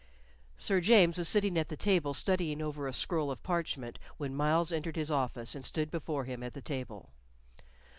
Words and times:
Sir 0.57 0.81
James 0.81 1.19
was 1.19 1.29
sitting 1.29 1.59
at 1.59 1.69
the 1.69 1.77
table 1.77 2.15
studying 2.15 2.59
over 2.59 2.87
a 2.87 2.91
scroll 2.91 3.29
of 3.29 3.43
parchment, 3.43 3.99
when 4.17 4.33
Myles 4.33 4.71
entered 4.71 4.95
his 4.95 5.11
office 5.11 5.53
and 5.53 5.63
stood 5.63 5.91
before 5.91 6.23
him 6.25 6.41
at 6.41 6.55
the 6.55 6.59
table. 6.61 7.11